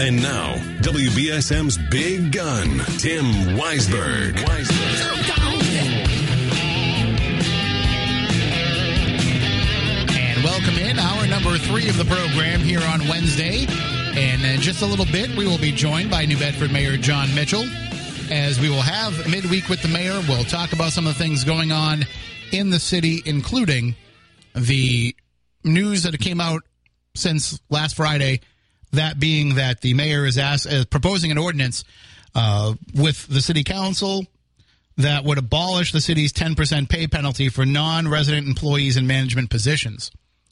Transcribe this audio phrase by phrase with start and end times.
[0.00, 3.24] And now, WBSM's big gun, Tim
[3.58, 4.38] Weisberg.
[10.16, 13.66] And welcome in hour number three of the program here on Wednesday.
[14.14, 17.34] And in just a little bit, we will be joined by New Bedford Mayor Jon
[17.34, 17.64] Mitchell.
[18.30, 21.42] As we will have midweek with the mayor, we'll talk about some of the things
[21.42, 22.06] going on
[22.52, 23.96] in the city, including
[24.54, 25.16] the
[25.64, 26.62] news that came out
[27.16, 28.40] since last Friday.
[28.92, 31.84] That being that the mayor is asked, uh, proposing an ordinance
[32.34, 34.26] uh, with the city council
[34.96, 40.10] that would abolish the city's 10% pay penalty for non resident employees in management positions.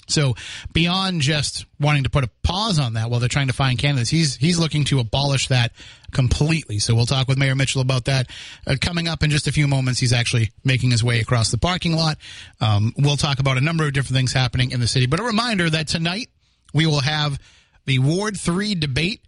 [0.09, 0.35] So
[0.73, 4.09] beyond just wanting to put a pause on that while they're trying to find candidates,
[4.11, 5.73] he's he's looking to abolish that
[6.13, 6.79] completely.
[6.79, 8.31] So we'll talk with Mayor Mitchell about that
[8.67, 9.99] uh, coming up in just a few moments.
[9.99, 12.19] He's actually making his way across the parking lot.
[12.61, 15.07] Um, we'll talk about a number of different things happening in the city.
[15.07, 16.29] But a reminder that tonight
[16.73, 17.41] we will have
[17.87, 19.23] the Ward Three debate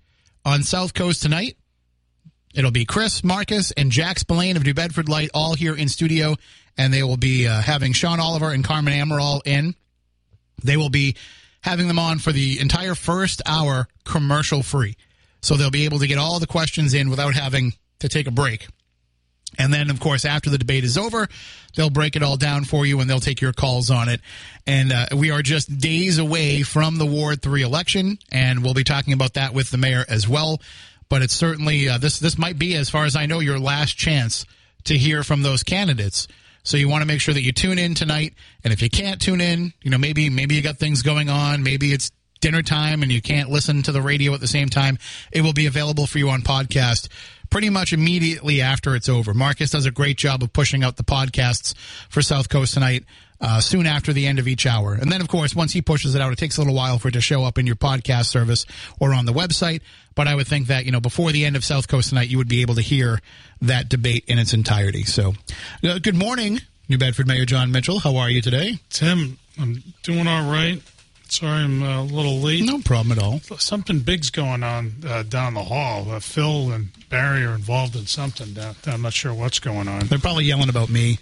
[0.45, 1.57] on South Coast tonight.
[2.55, 6.37] It'll be Chris Marcus and Jack Spillane of New Bedford Light all here in studio,
[6.77, 9.75] and they will be uh, having Sean Oliver and Carmen Amaral in.
[10.63, 11.17] They will be
[11.61, 14.97] having them on for the entire first hour commercial free.
[15.41, 18.33] So they'll be able to get all the questions in without having to take a
[18.33, 18.67] break.
[19.59, 21.29] And then, of course, after the debate is over,
[21.75, 24.21] they'll break it all down for you and they'll take your calls on it.
[24.67, 28.85] And uh, we are just days away from the Ward 3 election, and we'll be
[28.85, 30.61] talking about that with the mayor as well.
[31.09, 33.97] But it's certainly, uh, this, this might be, as far as I know, your last
[33.97, 34.47] chance
[34.85, 36.29] to hear from those candidates.
[36.63, 38.35] So you want to make sure that you tune in tonight.
[38.63, 41.63] And if you can't tune in, you know, maybe maybe you got things going on,
[41.63, 44.99] maybe it's dinner time and you can't listen to the radio at the same time,
[45.33, 47.09] it will be available for you on podcast
[47.51, 49.35] pretty much immediately after it's over.
[49.35, 51.75] Marcus does a great job of pushing out the podcasts
[52.09, 53.05] for South Coast tonight.
[53.41, 54.95] Uh, soon after the end of each hour.
[54.95, 57.07] And then, of course, once he pushes it out, it takes a little while for
[57.07, 58.67] it to show up in your podcast service
[58.99, 59.81] or on the website.
[60.17, 62.39] But I would think that, you know, before the end of South Coast tonight, you
[62.39, 63.21] would be able to hear
[63.63, 65.05] that debate in its entirety.
[65.05, 65.35] So,
[65.85, 68.01] uh, good morning, New Bedford Mayor Jon Mitchell.
[68.01, 68.81] How are you today?
[68.91, 70.83] Tim, I'm doing all right.
[71.29, 72.65] Sorry I'm a little late.
[72.65, 73.41] No problem at all.
[73.59, 76.11] Something big's going on uh, down the hall.
[76.11, 78.55] Uh, Phil and Barry are involved in something.
[78.55, 80.07] Down, I'm not sure what's going on.
[80.07, 81.19] They're probably yelling about me.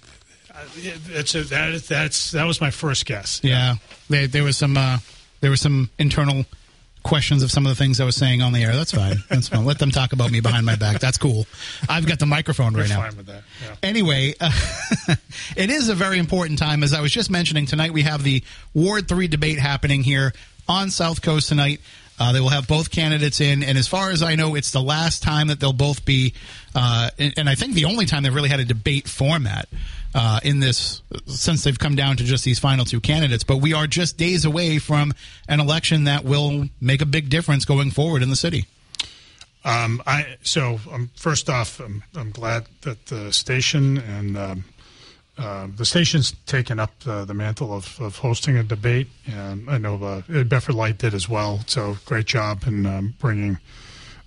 [0.50, 3.40] Uh, it's a, that, that's that was my first guess.
[3.42, 3.74] Yeah,
[4.08, 4.98] there, there was some uh,
[5.40, 6.46] there was some internal
[7.06, 8.74] questions of some of the things I was saying on the air.
[8.74, 9.16] That's fine.
[9.30, 9.64] That's fine.
[9.64, 10.98] Let them talk about me behind my back.
[10.98, 11.46] That's cool.
[11.88, 13.04] I've got the microphone right You're now.
[13.04, 13.42] fine with that.
[13.64, 13.74] Yeah.
[13.82, 14.50] Anyway, uh,
[15.56, 16.82] it is a very important time.
[16.82, 18.42] As I was just mentioning, tonight we have the
[18.74, 20.32] Ward 3 debate happening here
[20.68, 21.80] on South Coast tonight.
[22.18, 24.82] Uh, they will have both candidates in, and as far as I know, it's the
[24.82, 26.32] last time that they'll both be,
[26.74, 29.68] uh, and, and I think the only time they've really had a debate format
[30.14, 33.44] uh, in this since they've come down to just these final two candidates.
[33.44, 35.12] But we are just days away from
[35.46, 38.66] an election that will make a big difference going forward in the city.
[39.64, 44.64] Um, I so um, first off, I'm, I'm glad that the station and um,
[45.38, 49.78] uh, the station's taken up uh, the mantle of, of hosting a debate, and I
[49.78, 51.60] know uh, Bedford Light did as well.
[51.66, 53.58] So great job in um, bringing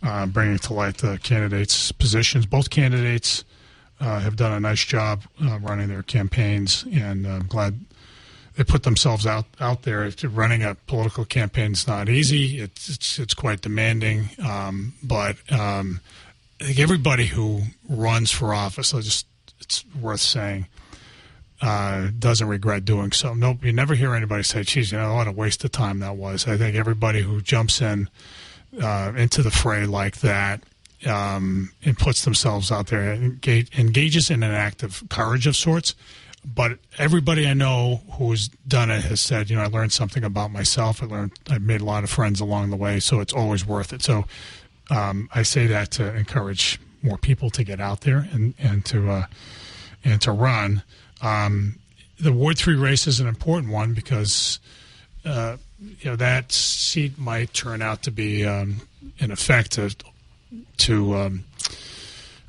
[0.04, 2.46] uh, bringing to light the candidates' positions.
[2.46, 3.44] Both candidates
[4.00, 7.80] uh, have done a nice job uh, running their campaigns, and I'm glad
[8.56, 10.12] they put themselves out out there.
[10.24, 12.60] Running a political campaign is not easy.
[12.60, 16.02] It's it's, it's quite demanding, um, but um,
[16.62, 19.26] I think everybody who runs for office, I just
[19.60, 20.68] it's worth saying,
[21.62, 23.34] uh, doesn't regret doing so.
[23.34, 26.16] No, you never hear anybody say, "Geez, you know what a waste of time that
[26.16, 28.10] was." I think everybody who jumps in
[28.82, 30.62] uh, into the fray like that
[31.06, 35.96] um, and puts themselves out there engage, engages in an act of courage of sorts.
[36.46, 40.52] But everybody I know who's done it has said, you know, I learned something about
[40.52, 41.04] myself.
[41.04, 43.92] I learned, I've made a lot of friends along the way, so it's always worth
[43.92, 44.02] it.
[44.02, 44.24] So
[44.90, 49.10] um, I say that to encourage more people to get out there and and to
[49.10, 49.26] uh,
[50.04, 50.84] and to run.
[51.22, 51.80] Um,
[52.20, 54.60] the Ward Three race is an important one because
[55.26, 58.82] uh, you know that seat might turn out to be um,
[59.20, 59.96] in effect to,
[60.78, 61.44] to um,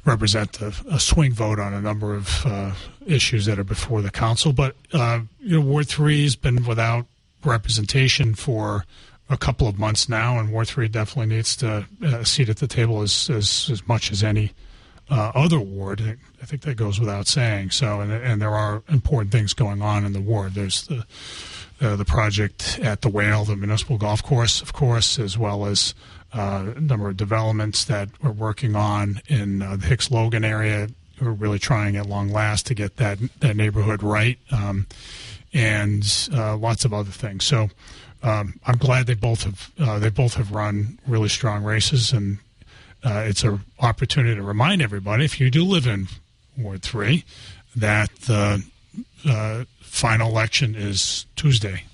[0.04, 2.72] represent a, a, swing vote on a number of uh,
[3.06, 4.52] issues that are before the council.
[4.52, 7.06] But uh, you know, Ward Three has been without
[7.44, 8.84] representation for
[9.28, 12.66] a couple of months now, and Ward Three definitely needs to uh, seat at the
[12.66, 14.52] table as as, as much as any
[15.10, 16.18] uh, other ward.
[16.40, 17.70] I think that goes without saying.
[17.70, 20.54] So, and, and there are important things going on in the ward.
[20.54, 21.04] There's the
[21.80, 25.94] uh, the project at the Whale, the municipal golf course, of course, as well as
[26.34, 30.88] uh, a number of developments that we're working on in uh, the Hicks Logan area.
[31.20, 34.86] We're really trying at long last to get that that neighborhood right, um,
[35.52, 37.44] and uh, lots of other things.
[37.44, 37.70] So.
[38.22, 42.36] Um, I'm glad they both have uh, they both have run really strong races, and
[43.04, 46.08] uh, it's an opportunity to remind everybody if you do live in
[46.56, 47.24] Ward 3
[47.76, 48.64] that the
[49.28, 51.84] uh, final election is Tuesday,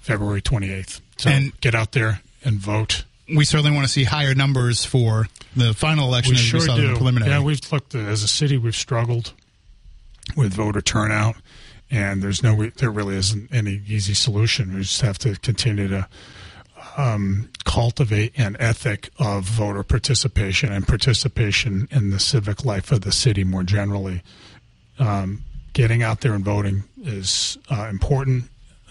[0.00, 1.00] February 28th.
[1.18, 3.04] So and get out there and vote.
[3.34, 6.34] We certainly want to see higher numbers for the final election.
[6.34, 6.96] We sure we do.
[6.96, 7.30] preliminary.
[7.30, 8.56] Yeah, we've looked as a city.
[8.56, 9.32] We've struggled
[10.36, 11.36] with voter turnout,
[11.90, 14.74] and there's no there really isn't any easy solution.
[14.74, 16.08] We just have to continue to
[16.96, 23.12] um, cultivate an ethic of voter participation and participation in the civic life of the
[23.12, 24.22] city more generally.
[24.98, 28.44] Um, getting out there and voting is uh, important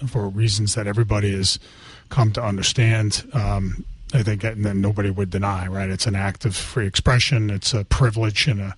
[0.07, 1.59] for reasons that everybody has
[2.09, 3.29] come to understand.
[3.33, 5.89] Um, I think that nobody would deny, right?
[5.89, 7.49] It's an act of free expression.
[7.49, 8.75] It's a privilege in a,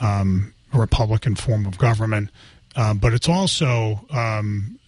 [0.00, 2.30] um, Republican form of government.
[2.74, 4.78] Um, but it's also um,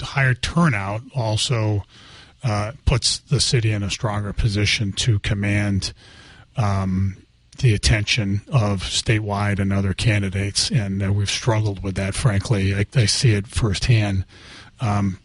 [0.00, 1.84] higher turnout also
[2.46, 5.92] uh, puts the city in a stronger position to command
[6.56, 7.16] um,
[7.58, 10.70] the attention of statewide and other candidates.
[10.70, 12.72] And uh, we've struggled with that, frankly.
[12.72, 14.24] I, I see it firsthand.
[14.80, 15.18] Um,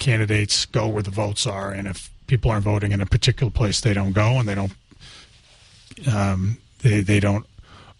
[0.00, 3.80] candidates go where the votes are, and if people aren't voting in a particular place,
[3.80, 4.72] they don't go, and they don't.
[6.12, 7.46] Um, they they don't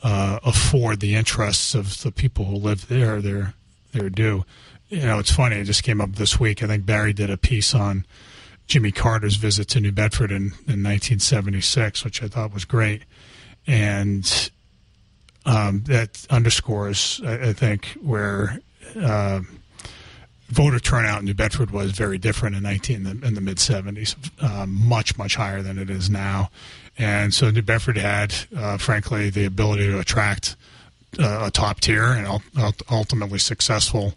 [0.03, 3.21] uh, afford the interests of the people who live there.
[3.21, 3.55] They're
[3.93, 4.45] they're due.
[4.89, 5.57] You know, it's funny.
[5.57, 6.63] It just came up this week.
[6.63, 8.05] I think Barry did a piece on
[8.67, 13.03] Jimmy Carter's visit to New Bedford in, in 1976, which I thought was great.
[13.67, 14.51] And
[15.45, 18.61] um, that underscores, I, I think, where
[18.97, 19.41] uh,
[20.49, 24.17] voter turnout in New Bedford was very different in 19 in the, the mid 70s,
[24.43, 26.51] um, much much higher than it is now.
[26.99, 30.57] And so New Bedford had, uh, frankly, the ability to attract
[31.19, 32.43] uh, a top tier and
[32.91, 34.15] ultimately successful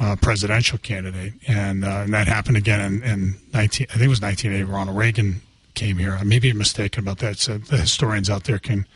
[0.00, 3.86] uh, presidential candidate, and, uh, and that happened again in, in 19.
[3.90, 4.64] I think it was 1980.
[4.64, 5.42] Ronald Reagan
[5.74, 6.14] came here.
[6.14, 7.38] I may be mistaken about that.
[7.38, 8.86] So the historians out there can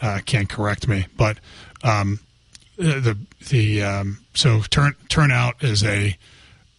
[0.00, 1.38] uh, can correct me, but
[1.84, 2.18] um,
[2.76, 3.16] the
[3.48, 6.16] the um, so turn turnout is a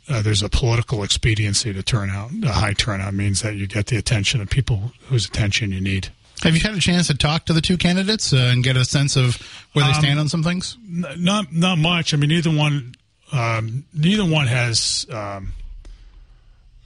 [0.09, 2.31] uh, there's a political expediency to turnout.
[2.44, 6.09] A high turnout means that you get the attention of people whose attention you need.
[6.42, 8.83] Have you had a chance to talk to the two candidates uh, and get a
[8.83, 9.38] sense of
[9.71, 10.77] where they um, stand on some things?
[10.86, 12.13] N- not not much.
[12.13, 12.95] I mean, either one
[13.33, 15.06] um, neither one has.
[15.12, 15.53] Um,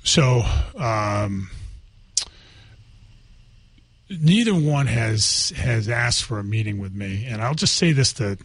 [0.04, 0.44] so
[0.78, 1.50] um,
[4.10, 8.14] neither one has has asked for a meeting with me, and I'll just say this
[8.14, 8.38] to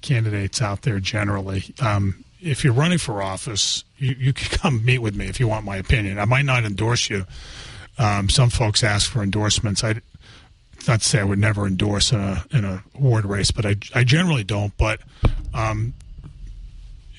[0.00, 4.98] candidates out there generally: um, if you're running for office, you, you can come meet
[4.98, 6.18] with me if you want my opinion.
[6.18, 7.26] I might not endorse you.
[7.98, 9.82] Um, some folks ask for endorsements.
[9.82, 10.00] I
[10.88, 13.76] not to say I would never endorse in a in a ward race, but I,
[13.94, 14.74] I generally don't.
[14.78, 15.00] But
[15.52, 15.94] um,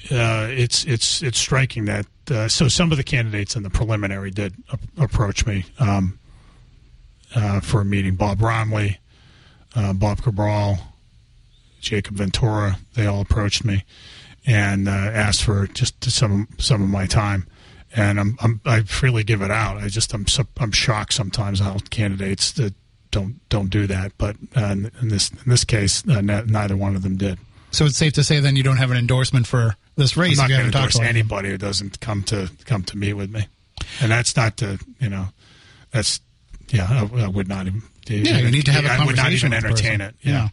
[0.10, 4.31] uh, it's it's it's striking that uh, so some of the candidates in the preliminary
[4.31, 6.20] did a- approach me um,
[7.36, 8.15] uh, for a meeting.
[8.15, 8.98] Bob Romley,
[9.75, 10.79] uh, Bob Cabral,
[11.79, 13.84] Jacob Ventura, they all approached me
[14.46, 17.48] and uh, asked for just some some of my time.
[17.93, 19.77] And I'm, I'm, i freely give it out.
[19.77, 20.25] I just I'm
[20.58, 22.74] I'm shocked sometimes how candidates that
[23.12, 24.13] don't don't do that.
[24.17, 27.38] But in this in this case, neither one of them did.
[27.71, 30.39] So it's safe to say then you don't have an endorsement for this race.
[30.39, 33.47] I'm not going to endorse anybody who doesn't come to come to meet with me,
[34.01, 35.27] and that's not to you know,
[35.91, 36.21] that's
[36.69, 37.81] yeah, I, I would not even.
[38.07, 38.99] Yeah, you need to have a conversation.
[38.99, 40.15] I would not even entertain it.
[40.21, 40.31] Yeah.
[40.31, 40.49] yeah.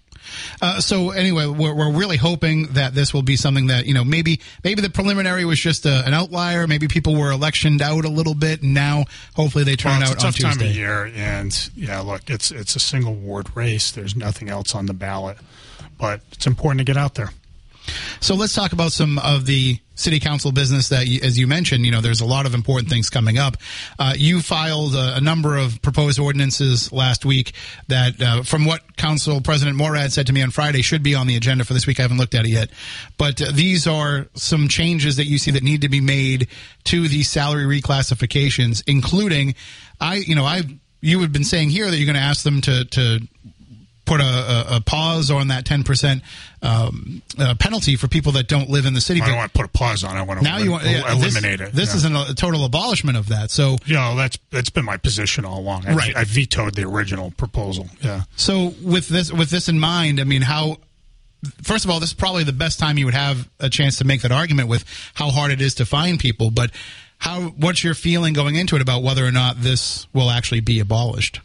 [0.60, 4.04] Uh, so anyway, we're, we're really hoping that this will be something that you know
[4.04, 6.66] maybe maybe the preliminary was just a, an outlier.
[6.66, 10.14] Maybe people were electioned out a little bit, and now hopefully they turn well, out.
[10.14, 13.90] It's a tough time of year, and yeah, look, it's it's a single ward race.
[13.90, 15.38] There's nothing else on the ballot,
[15.98, 17.30] but it's important to get out there.
[18.20, 21.90] So let's talk about some of the city council business that, as you mentioned, you
[21.90, 23.56] know, there's a lot of important things coming up.
[23.98, 27.52] Uh, you filed a, a, number of proposed ordinances last week
[27.88, 31.26] that, uh, from what Council President Morad said to me on Friday, should be on
[31.26, 31.98] the agenda for this week.
[31.98, 32.70] I haven't looked at it yet,
[33.16, 36.48] but uh, these are some changes that you see that need to be made
[36.84, 39.54] to these salary reclassifications, including,
[40.00, 40.62] I, you know, I
[41.00, 43.20] you had been saying here that you're going to ask them to to
[44.08, 46.22] put a, a, pause on that 10%
[46.62, 49.20] um, uh, penalty for people that don't live in the city.
[49.20, 50.20] I don't want to put a pause on it.
[50.20, 51.74] I want to now you want, yeah, eliminate this, it.
[51.74, 52.20] This yeah.
[52.22, 53.50] is a total abolishment of that.
[53.50, 55.86] So, yeah, that's that's been my position all along.
[55.86, 56.16] I, right.
[56.16, 57.88] I vetoed the original proposal.
[58.00, 58.22] Yeah.
[58.36, 60.78] So with this with this in mind, I mean, how
[61.62, 64.04] first of all, this is probably the best time you would have a chance to
[64.04, 64.84] make that argument with
[65.14, 66.50] how hard it is to find people.
[66.50, 66.70] But
[67.18, 67.42] how?
[67.42, 71.40] What's your feeling going into it about whether or not this will actually be abolished?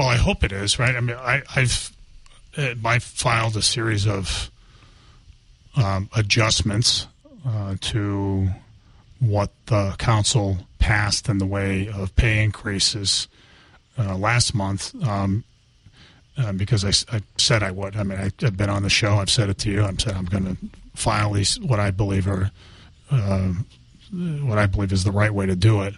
[0.00, 0.96] Well, I hope it is, right?
[0.96, 1.94] I mean, I, have
[2.56, 4.50] uh, I filed a series of
[5.76, 7.06] um, adjustments
[7.46, 8.48] uh, to
[9.18, 13.28] what the council passed in the way of pay increases
[13.98, 14.94] uh, last month.
[15.06, 15.44] Um,
[16.38, 17.94] uh, because I, I, said I would.
[17.94, 19.16] I mean, I, have been on the show.
[19.16, 19.84] I've said it to you.
[19.84, 20.56] I've said I'm going to
[20.94, 22.50] file these what I believe are
[23.10, 23.48] uh,
[24.10, 25.92] what I believe is the right way to do it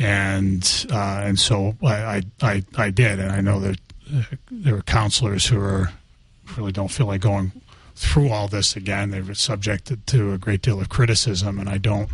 [0.00, 3.78] and uh, and so I, I I did, and I know that
[4.12, 5.92] uh, there are counselors who are
[6.56, 7.52] really don't feel like going
[7.94, 9.10] through all this again.
[9.10, 12.08] They're subjected to a great deal of criticism, and I don't.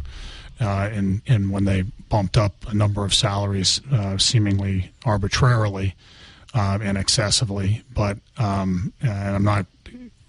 [0.61, 5.95] Uh, and and when they bumped up a number of salaries, uh, seemingly arbitrarily
[6.55, 9.66] uh, and excessively, but um, and I'm not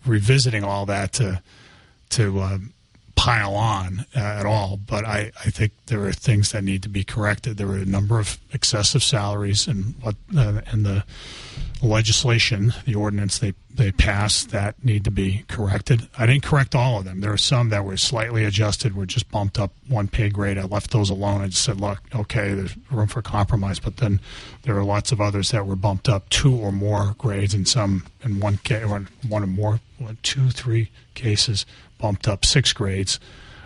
[0.05, 1.41] revisiting all that to
[2.11, 2.57] to uh,
[3.17, 6.89] pile on uh, at all, but I, I think there are things that need to
[6.89, 7.57] be corrected.
[7.57, 11.03] There were a number of excessive salaries and what uh, and the
[11.81, 16.07] legislation, the ordinance they, they passed that need to be corrected.
[16.17, 17.21] I didn't correct all of them.
[17.21, 20.57] There are some that were slightly adjusted, were just bumped up one pay grade.
[20.57, 21.41] I left those alone.
[21.41, 23.79] I just said, look, okay, there's room for compromise.
[23.79, 24.19] But then
[24.63, 28.05] there are lots of others that were bumped up two or more grades, and some
[28.23, 29.07] in one case, one
[29.43, 31.65] or more, one, two, three cases
[31.97, 33.19] bumped up six grades,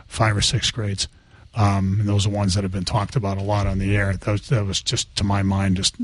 [0.08, 1.08] five or six grades.
[1.54, 4.14] Um, and those are ones that have been talked about a lot on the air.
[4.14, 5.96] Those, that was just, to my mind, just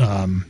[0.00, 0.46] um,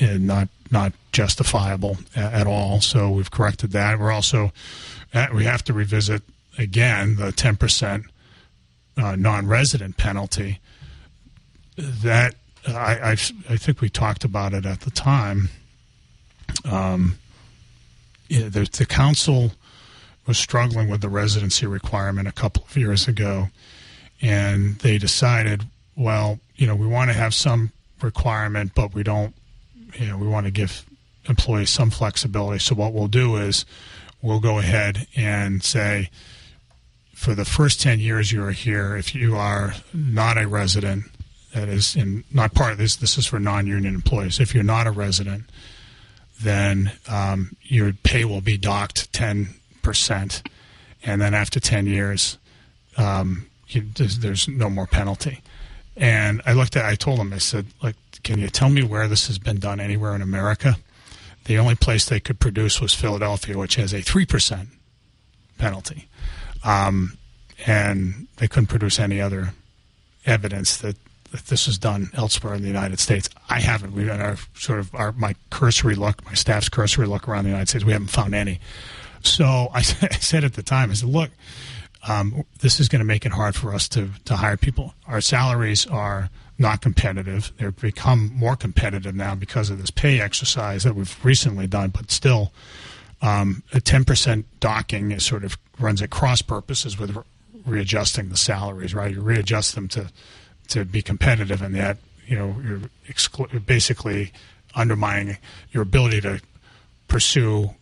[0.00, 2.80] not not justifiable at, all.
[2.80, 3.98] So we've corrected that.
[3.98, 4.52] We're also
[5.12, 6.22] at, we have to revisit
[6.58, 8.04] again the ten percent
[8.96, 10.60] uh, non-resident penalty.
[11.76, 12.34] That
[12.68, 15.48] I, I, I think we talked about it at the time.
[16.70, 17.18] Um,
[18.28, 19.52] yeah, the, the council
[20.26, 23.48] was struggling with the residency requirement a couple of years ago,
[24.20, 25.64] and they decided,
[25.96, 29.34] well, you know, we want to have some requirement, but we don't,
[29.98, 30.84] you know, we want to give
[31.28, 32.58] employees some flexibility.
[32.58, 33.64] So what we'll do is
[34.22, 36.10] we'll go ahead and say,
[37.14, 41.04] for the first 10 years you are here, if you are not a resident,
[41.54, 44.38] that is in not part of this, this is for non union employees.
[44.38, 45.44] If you're not a resident,
[46.40, 50.42] then um, your pay will be docked 10 percent,
[51.04, 52.38] and then after ten years,
[52.96, 55.40] um, you, there's, there's, no more penalty.
[56.00, 59.06] And I looked at, I told him, I said, like, can you tell me where
[59.06, 60.76] this has been done anywhere in America?
[61.44, 64.70] The only place they could produce was Philadelphia, which has a three percent
[65.58, 66.08] penalty,
[66.64, 67.18] um,
[67.66, 69.54] and they couldn't produce any other
[70.26, 70.96] evidence that
[71.32, 73.28] that this is done elsewhere in the United States.
[73.48, 73.92] I haven't.
[73.92, 77.50] We've done our sort of our my cursory look, my staff's cursory look around the
[77.50, 77.84] United States.
[77.84, 78.60] We haven't found any.
[79.22, 81.30] So I, said at the time, I said, look,
[82.08, 84.94] um, this is going to make it hard for us to, to hire people.
[85.06, 87.52] Our salaries are not competitive.
[87.58, 92.10] They've become more competitive now because of this pay exercise that we've recently done, but
[92.10, 92.52] still,
[93.22, 97.22] um, a 10% docking is sort of runs at cross purposes with re-
[97.66, 99.14] readjusting the salaries, right?
[99.14, 100.10] You readjust them to,
[100.68, 104.32] to be competitive, and that, you know, you're exclu- basically
[104.74, 105.36] undermining
[105.72, 106.40] your ability to
[107.08, 107.74] pursue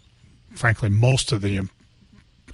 [0.59, 1.57] frankly, most of the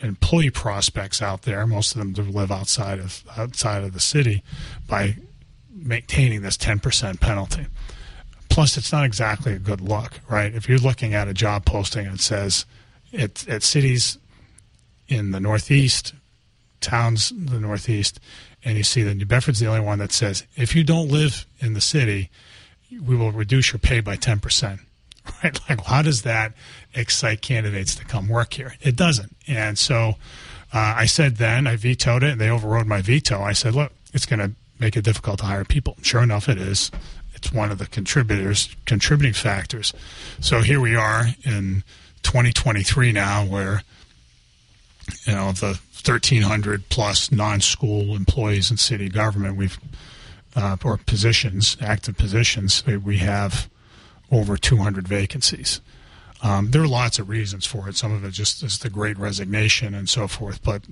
[0.04, 4.42] employee prospects out there, most of them live outside of outside of the city,
[4.86, 5.16] by
[5.70, 7.66] maintaining this 10% penalty.
[8.48, 10.54] Plus, it's not exactly a good look, right?
[10.54, 12.66] If you're looking at a job posting and it says
[13.12, 14.18] it, at cities
[15.08, 16.14] in the Northeast,
[16.80, 18.20] towns in the Northeast,
[18.64, 21.46] and you see that New Bedford's the only one that says if you don't live
[21.58, 22.30] in the city,
[22.90, 24.80] we will reduce your pay by 10%.
[25.44, 25.58] right?
[25.68, 26.52] Like, how does that
[26.94, 28.74] excite candidates to come work here?
[28.80, 29.34] It doesn't.
[29.46, 30.14] And so
[30.72, 33.40] uh, I said then, I vetoed it, and they overrode my veto.
[33.40, 35.96] I said, look, it's going to make it difficult to hire people.
[36.02, 36.90] Sure enough, it is.
[37.34, 39.92] It's one of the contributors, contributing factors.
[40.40, 41.84] So here we are in
[42.22, 43.82] 2023 now, where
[45.26, 49.78] you know, the 1,300 plus non-school employees in city government, we've
[50.56, 53.68] uh, or positions, active positions, we have
[54.30, 55.80] over 200 vacancies.
[56.42, 57.96] Um, there are lots of reasons for it.
[57.96, 60.82] Some of it just is the great resignation and so forth, but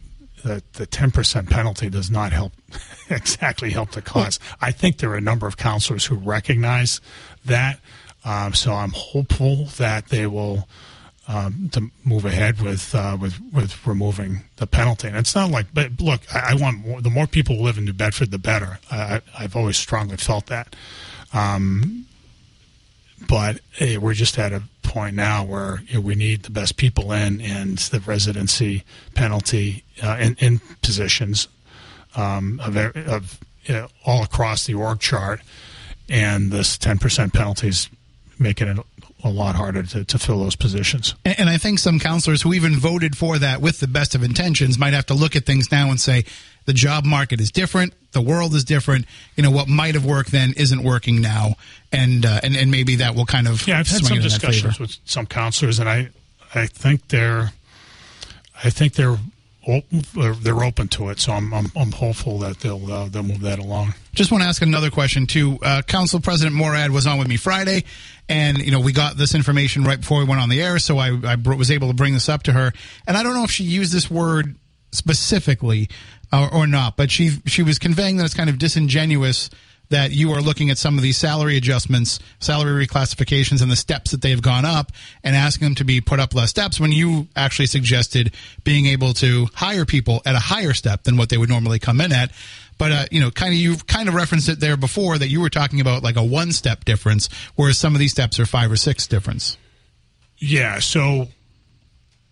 [0.43, 2.53] the, the 10% penalty does not help
[3.11, 4.41] exactly help the cause.
[4.61, 7.01] I think there are a number of counselors who recognize
[7.45, 7.81] that.
[8.25, 10.69] Um, so I'm hopeful that they will
[11.29, 15.09] um, to move ahead with uh, with with removing the penalty.
[15.09, 17.79] And it's not like, but look, I, I want more, the more people who live
[17.79, 18.79] in New Bedford, the better.
[18.91, 20.75] I, have always strongly felt that.
[21.33, 22.07] Um,
[23.29, 26.77] but hey, we're just at a point now where you know, we need the best
[26.77, 31.49] people in, and the residency penalty uh, in, in, positions
[32.17, 35.41] um, of, of you know, all across the org chart,
[36.09, 37.89] and this ten percent penalties
[38.39, 38.79] making it
[39.25, 41.15] a lot harder to, to fill those positions.
[41.25, 44.23] And, and I think some counselors who even voted for that with the best of
[44.23, 46.25] intentions might have to look at things now and say
[46.65, 49.07] the job market is different, the world is different.
[49.37, 51.57] You know what might have worked then isn't working now,
[51.91, 53.79] and uh, and and maybe that will kind of yeah.
[53.79, 56.11] I've had some discussions with some counselors, and I
[56.55, 57.53] I think they're
[58.63, 59.19] I think they're
[60.15, 61.21] they're open to it.
[61.21, 63.95] So I'm I'm, I'm hopeful that they'll uh, they'll move that along.
[64.15, 65.59] Just want to ask another question too.
[65.63, 67.85] Uh, Council President Morad was on with me Friday,
[68.29, 70.99] and you know we got this information right before we went on the air, so
[70.99, 72.73] I, I was able to bring this up to her.
[73.07, 74.57] And I don't know if she used this word
[74.91, 75.89] specifically
[76.33, 79.51] or, or not, but she she was conveying that it's kind of disingenuous
[79.93, 84.11] that you are looking at some of these salary adjustments, salary reclassifications, and the steps
[84.11, 84.91] that they have gone up,
[85.23, 88.33] and asking them to be put up less steps when you actually suggested
[88.65, 92.01] being able to hire people at a higher step than what they would normally come
[92.01, 92.33] in at.
[92.79, 95.41] But uh, you know, kind of you've kind of referenced it there before that you
[95.41, 98.73] were talking about like a one step difference, whereas some of these steps are five
[98.73, 99.59] or six difference.
[100.39, 100.81] Yeah.
[100.81, 101.29] So,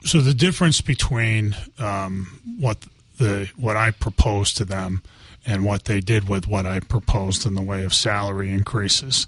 [0.02, 2.78] so the difference between um, what
[3.20, 5.02] the what I proposed to them
[5.46, 9.26] and what they did with what I proposed in the way of salary increases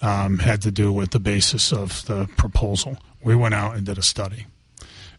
[0.00, 2.96] um, had to do with the basis of the proposal.
[3.22, 4.46] We went out and did a study.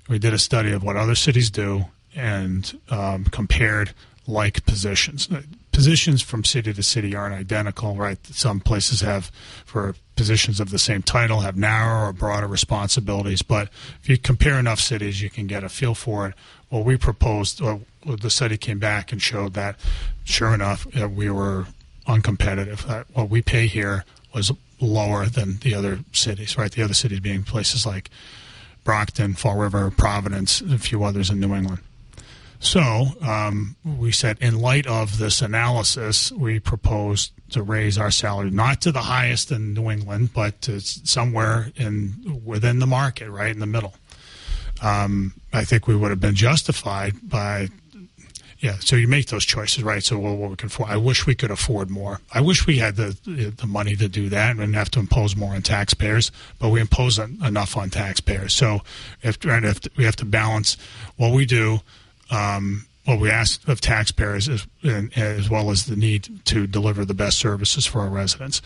[0.09, 3.93] We did a study of what other cities do and um, compared
[4.27, 5.29] like positions.
[5.71, 8.17] Positions from city to city aren't identical, right?
[8.27, 9.31] Some places have,
[9.65, 13.41] for positions of the same title, have narrower or broader responsibilities.
[13.41, 13.69] But
[14.01, 16.35] if you compare enough cities, you can get a feel for it.
[16.73, 19.79] Well, we proposed, well, the study came back and showed that,
[20.23, 21.67] sure enough, we were
[22.07, 23.05] uncompetitive.
[23.13, 26.71] What we pay here was lower than the other cities, right?
[26.71, 28.09] The other cities being places like
[28.83, 31.81] Brockton, Fall River, Providence, a few others in New England.
[32.59, 38.49] So um, we said, in light of this analysis, we proposed to raise our salary
[38.49, 43.51] not to the highest in New England, but to somewhere in within the market, right
[43.51, 43.93] in the middle.
[44.83, 47.69] Um, I think we would have been justified by
[48.59, 50.01] yeah, so you make those choices, right?
[50.01, 50.89] So well, what we can afford.
[50.89, 52.21] I wish we could afford more.
[52.33, 53.17] I wish we had the
[53.57, 57.19] the money to do that and have to impose more on taxpayers, but we impose
[57.19, 58.53] enough on taxpayers.
[58.53, 58.79] So
[59.21, 60.77] if, if we have to balance
[61.17, 61.81] what we do
[62.33, 64.65] um, what we ask of taxpayers as,
[65.15, 68.61] as well as the need to deliver the best services for our residents.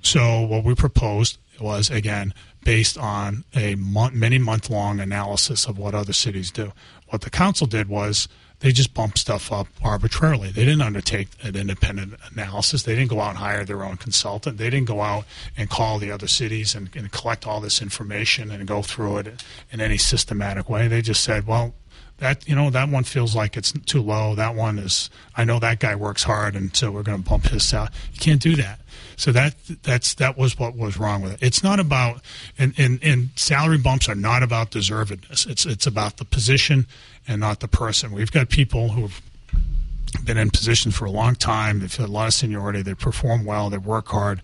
[0.00, 2.32] So what we proposed was again
[2.64, 6.72] based on a month, many month long analysis of what other cities do.
[7.08, 8.28] What the council did was
[8.60, 10.50] they just bumped stuff up arbitrarily.
[10.50, 12.82] They didn't undertake an independent analysis.
[12.82, 14.58] They didn't go out and hire their own consultant.
[14.58, 15.24] They didn't go out
[15.56, 19.42] and call the other cities and, and collect all this information and go through it
[19.72, 20.88] in any systematic way.
[20.88, 21.74] They just said, well,
[22.20, 24.34] that you know that one feels like it's too low.
[24.34, 27.46] That one is I know that guy works hard, and so we're going to bump
[27.46, 27.90] his salary.
[28.12, 28.80] You can't do that.
[29.16, 31.42] So that that's that was what was wrong with it.
[31.42, 32.22] It's not about
[32.58, 35.46] and, and, and salary bumps are not about deservedness.
[35.48, 36.86] It's it's about the position
[37.26, 38.12] and not the person.
[38.12, 39.20] We've got people who've
[40.24, 41.80] been in positions for a long time.
[41.80, 42.82] They've had a lot of seniority.
[42.82, 43.70] They perform well.
[43.70, 44.42] They work hard,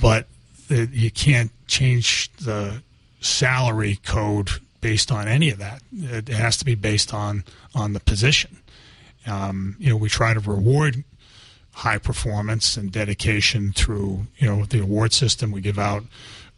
[0.00, 0.26] but
[0.70, 2.82] uh, you can't change the
[3.20, 5.82] salary code based on any of that.
[5.92, 8.58] It has to be based on on the position.
[9.26, 11.04] Um, you know, we try to reward
[11.72, 15.50] high performance and dedication through you know the award system.
[15.50, 16.04] We give out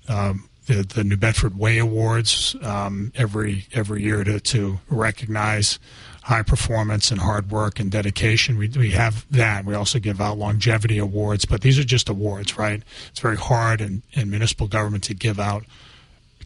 [0.09, 5.78] um, the, the New Bedford Way Awards um, every every year to to recognize
[6.22, 8.56] high performance and hard work and dedication.
[8.59, 9.64] We, we have that.
[9.64, 12.83] We also give out longevity awards, but these are just awards, right?
[13.09, 15.64] It's very hard in, in municipal government to give out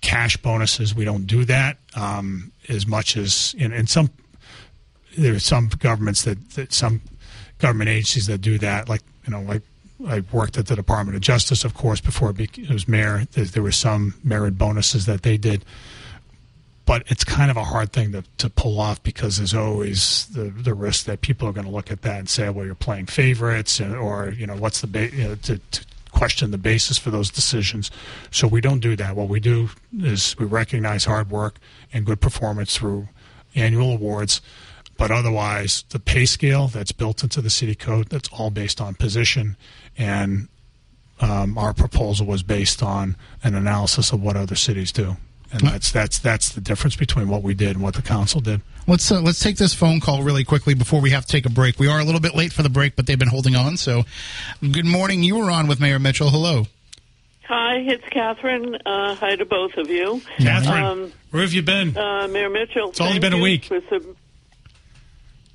[0.04, 0.94] cash bonuses.
[0.94, 4.10] We don't do that um, as much as in, in some.
[5.16, 7.00] There are some governments that, that some
[7.58, 8.88] government agencies that do that.
[8.88, 9.62] Like you know, like
[10.06, 13.24] I worked at the Department of Justice, of course, before it was mayor.
[13.32, 15.64] There, were some merit bonuses that they did.
[16.84, 20.44] but it's kind of a hard thing to, to pull off because there's always the,
[20.44, 23.06] the risk that people are going to look at that and say, well, you're playing
[23.06, 27.10] favorites, or you know, what's the ba- you know, to, to question the basis for
[27.10, 27.90] those decisions.
[28.30, 29.16] So we don't do that.
[29.16, 31.58] What we do is we recognize hard work
[31.92, 33.08] and good performance through
[33.54, 34.40] annual awards.
[34.96, 38.94] But otherwise, the pay scale that's built into the city code, that's all based on
[38.94, 39.56] position.
[39.98, 40.48] And
[41.20, 45.16] um, our proposal was based on an analysis of what other cities do.
[45.54, 48.60] And that's that's that's the difference between what we did and what the council did.
[48.88, 51.50] Let's uh, let's take this phone call really quickly before we have to take a
[51.50, 51.78] break.
[51.78, 53.76] We are a little bit late for the break, but they've been holding on.
[53.76, 54.02] So,
[54.60, 55.22] good morning.
[55.22, 56.30] You were on with Mayor Mitchell.
[56.30, 56.66] Hello.
[57.46, 58.74] Hi, it's Catherine.
[58.84, 60.22] Uh, hi to both of you.
[60.38, 61.96] Catherine, Um, where have you been?
[61.96, 63.70] Uh, Mayor Mitchell, It's only been a week.
[63.90, 64.02] Sub-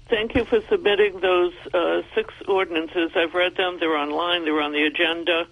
[0.07, 3.11] thank you for submitting those uh, six ordinances.
[3.15, 3.77] I've read them.
[3.79, 4.45] They're online.
[4.45, 5.47] They're on the agenda.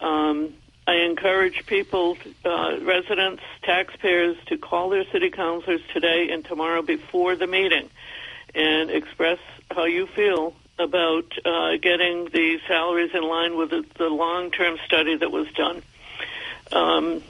[0.00, 0.54] Um,
[0.86, 7.34] I encourage people, uh, residents, taxpayers, to call their city councilors today and tomorrow before
[7.34, 7.90] the meeting
[8.54, 9.38] and express
[9.70, 15.16] how you feel about uh, getting the salaries in line with the, the long-term study
[15.16, 15.82] that was done.
[16.70, 17.22] Um,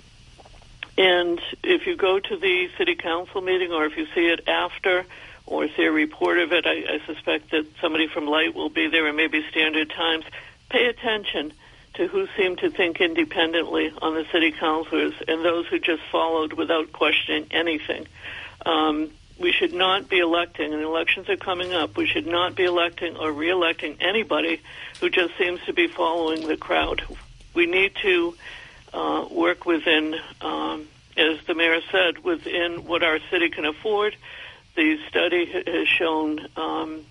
[0.99, 5.07] and if you go to the city council meeting, or if you see it after,
[5.47, 8.88] or see a report of it, I, I suspect that somebody from Light will be
[8.88, 10.25] there, and maybe Standard Times.
[10.69, 11.53] Pay attention
[11.97, 16.53] to who seem to think independently on the city councilors and those who just followed
[16.53, 18.07] without questioning anything.
[18.65, 22.65] Um, we should not be electing, and elections are coming up, we should not be
[22.65, 24.61] electing or re-electing anybody
[25.01, 27.03] who just seems to be following the crowd.
[27.55, 28.35] We need to
[28.95, 34.17] uh, work within, um, as the mayor said, within what our city can afford.
[34.75, 37.05] The study has shown um,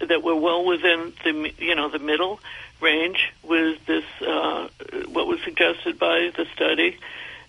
[0.00, 2.40] that we're well within the you know the middle
[2.80, 4.68] range with this uh,
[5.08, 6.98] what was suggested by the study,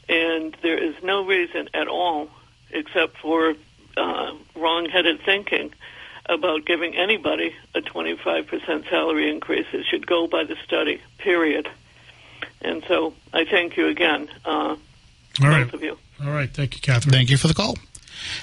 [0.09, 2.29] and there is no reason at all,
[2.69, 3.53] except for
[3.97, 5.73] uh, wrong-headed thinking
[6.25, 9.65] about giving anybody a 25% salary increase.
[9.73, 11.01] It should go by the study.
[11.17, 11.69] Period.
[12.61, 14.75] And so I thank you again, uh,
[15.39, 15.97] both right, of you.
[16.23, 16.49] all right.
[16.49, 17.13] Thank you, Catherine.
[17.13, 17.75] Thank you for the call.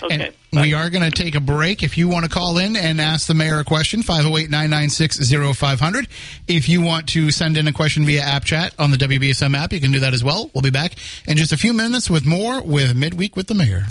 [0.03, 0.33] Okay.
[0.53, 1.83] And we are going to take a break.
[1.83, 6.09] If you want to call in and ask the mayor a question, 508 996 0500.
[6.47, 9.73] If you want to send in a question via app chat on the WBSM app,
[9.73, 10.51] you can do that as well.
[10.55, 10.95] We'll be back
[11.27, 13.87] in just a few minutes with more with Midweek with the Mayor.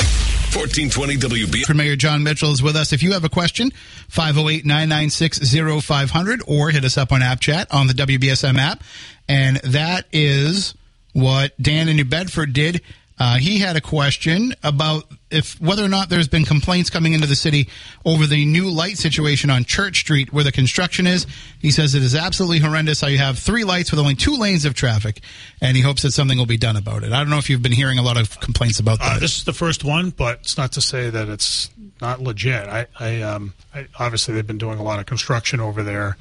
[0.56, 1.66] 1420 WB.
[1.66, 2.94] For Mayor Jon Mitchell is with us.
[2.94, 3.70] If you have a question,
[4.08, 8.82] 508 996 0500 or hit us up on app chat on the WBSM app.
[9.28, 10.74] And that is
[11.14, 12.82] what Dan in New Bedford did.
[13.20, 17.28] Uh, he had a question about if whether or not there's been complaints coming into
[17.28, 17.70] the city
[18.06, 21.28] over the new light situation on Church Street where the construction is.
[21.60, 24.66] He says it is absolutely horrendous how you have three lights with only two lanes
[24.66, 25.20] of traffic,
[25.62, 27.12] and he hopes that something will be done about it.
[27.12, 29.18] I don't know if you've been hearing a lot of complaints about that.
[29.18, 32.68] Uh, this is the first one, but it's not to say that it's not legit.
[32.68, 36.18] I, I, um, I obviously they've been doing a lot of construction over there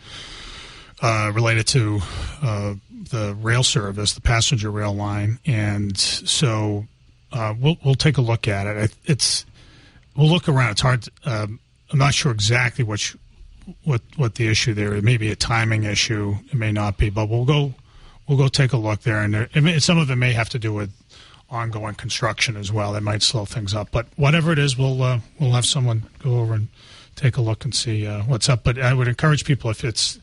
[1.03, 2.01] uh, related to
[2.43, 2.75] uh,
[3.11, 6.87] the rail service, the passenger rail line, and so
[7.37, 8.95] uh, we'll we'll take a look at it.
[9.05, 9.45] It's
[10.17, 10.73] we'll look around.
[10.73, 11.07] It's hard.
[11.25, 11.61] Um,
[11.93, 13.15] I'm not sure exactly what
[13.85, 14.95] what what the issue there.
[14.95, 16.37] It may be a timing issue.
[16.51, 17.75] It may not be, but we'll go
[18.27, 19.21] we'll go take a look there.
[19.23, 20.93] And there, may, some of it may have to do with
[21.51, 22.93] ongoing construction as well.
[22.93, 23.91] That might slow things up.
[23.93, 26.69] But whatever it is, we'll uh, we'll have someone go over and
[27.17, 28.65] take a look and see uh, what's up.
[28.65, 30.19] But I would encourage people if it's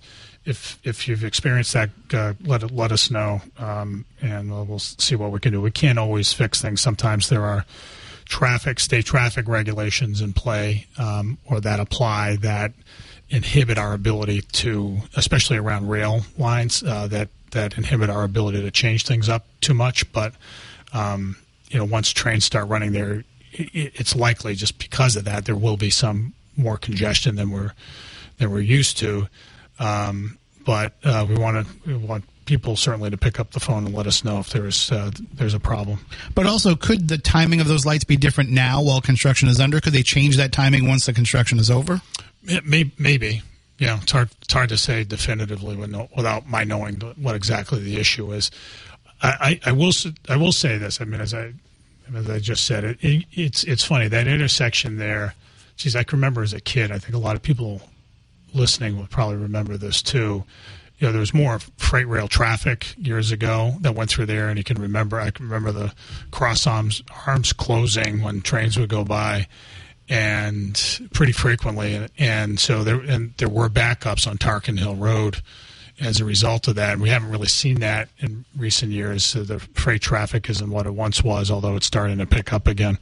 [0.45, 5.15] if if you've experienced that, uh, let let us know, um, and we'll, we'll see
[5.15, 5.61] what we can do.
[5.61, 6.81] We can't always fix things.
[6.81, 7.65] Sometimes there are
[8.25, 12.73] traffic state traffic regulations in play um, or that apply that
[13.29, 18.71] inhibit our ability to, especially around rail lines, uh, that that inhibit our ability to
[18.71, 20.11] change things up too much.
[20.11, 20.33] But
[20.93, 21.37] um,
[21.69, 25.55] you know, once trains start running there, it, it's likely just because of that there
[25.55, 27.73] will be some more congestion than we're
[28.37, 29.27] than we're used to.
[29.83, 33.85] Um, but uh, we want to we want people certainly to pick up the phone
[33.85, 35.99] and let us know if there's uh, there's a problem.
[36.33, 39.81] But also, could the timing of those lights be different now while construction is under?
[39.81, 42.01] Could they change that timing once the construction is over?
[42.45, 43.41] It may, maybe.
[43.77, 44.29] Yeah, it's hard.
[44.41, 48.51] It's hard to say definitively without my knowing what exactly the issue is.
[49.21, 49.91] I, I, I will.
[50.29, 51.01] I will say this.
[51.01, 51.53] I mean, as I
[52.15, 55.35] as I just said, it, it it's it's funny that intersection there.
[55.75, 56.91] Geez, I can remember as a kid.
[56.91, 57.81] I think a lot of people
[58.53, 60.43] listening will probably remember this too.
[60.99, 64.57] You know, there was more freight rail traffic years ago that went through there, and
[64.57, 65.19] you can remember.
[65.19, 65.93] I can remember the
[66.31, 69.47] cross arms arms closing when trains would go by,
[70.07, 75.41] and pretty frequently, and, and so there and there were backups on Tarkin Hill Road
[75.99, 76.93] as a result of that.
[76.93, 79.23] And we haven't really seen that in recent years.
[79.25, 82.67] So the freight traffic isn't what it once was, although it's starting to pick up
[82.67, 82.97] again.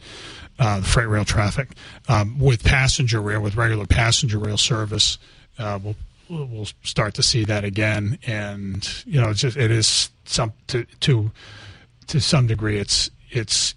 [0.62, 1.70] uh, the freight rail traffic.
[2.08, 5.18] Um, with passenger rail, with regular passenger rail service,
[5.58, 5.96] uh, we'll
[6.30, 8.18] we'll start to see that again.
[8.26, 11.32] And you know, it's just it is some to to
[12.08, 13.76] to some degree, it's it's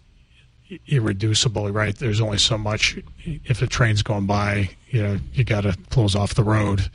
[0.89, 1.95] irreducible, right?
[1.97, 2.99] There's only so much.
[3.25, 6.91] If a train's going by, you know, you got to close off the road,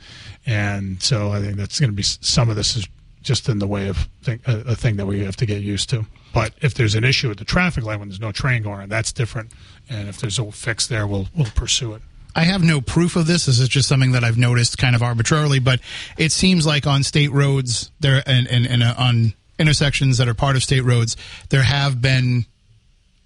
[0.46, 2.86] and so I think that's going to be some of this is
[3.22, 6.06] just in the way of a, thing that we have to get used to.
[6.32, 8.88] But if there's an issue with the traffic light when there's no train going on,
[8.88, 9.52] that's different.
[9.90, 12.02] And if there's a fix there, we'll we'll pursue it.
[12.34, 13.46] I have no proof of this.
[13.46, 15.80] This is just something that I've noticed kind of arbitrarily, but
[16.16, 20.34] it seems like on state roads there and, and, and uh, on intersections that are
[20.34, 21.16] part of state roads,
[21.50, 22.46] there have been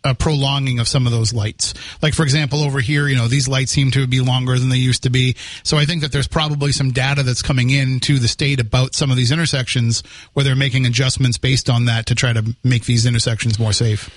[0.05, 1.73] a prolonging of some of those lights.
[2.03, 4.77] Like for example, over here, you know, these lights seem to be longer than they
[4.77, 5.35] used to be.
[5.62, 8.95] So I think that there's probably some data that's coming in to the state about
[8.95, 10.03] some of these intersections
[10.35, 14.11] where they're making adjustments based on that to try to make these intersections more safe.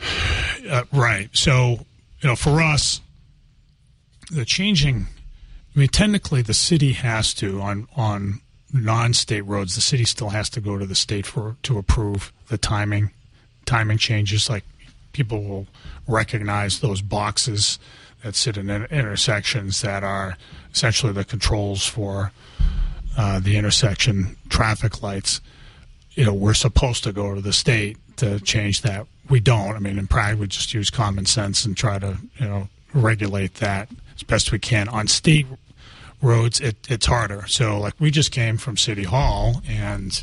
[0.68, 1.28] Uh, right.
[1.32, 1.78] So,
[2.20, 3.00] you know, for us,
[4.30, 5.06] the changing.
[5.74, 8.40] I mean, technically, the city has to on on
[8.72, 9.74] non-state roads.
[9.74, 13.10] The city still has to go to the state for to approve the timing
[13.64, 14.64] timing changes like
[15.12, 15.66] people will
[16.06, 17.78] recognize those boxes
[18.22, 20.36] that sit in intersections that are
[20.72, 22.32] essentially the controls for
[23.16, 25.40] uh, the intersection traffic lights.
[26.14, 29.06] You know, we're supposed to go to the state to change that.
[29.28, 29.74] We don't.
[29.74, 33.54] I mean, in practice, we just use common sense and try to, you know, regulate
[33.56, 34.88] that as best we can.
[34.88, 35.46] On state
[36.20, 37.46] roads, it, it's harder.
[37.46, 40.22] So, like, we just came from City Hall and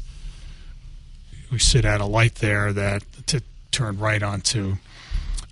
[1.52, 4.76] we sit at a light there that to turn right onto